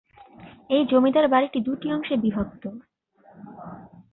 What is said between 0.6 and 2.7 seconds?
এই জমিদার বাড়িটি দুটি অংশে বিভক্ত।